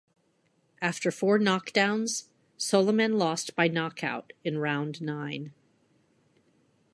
[0.81, 2.25] After four knockdowns,
[2.57, 5.53] Soliman lost by knockout in round nine.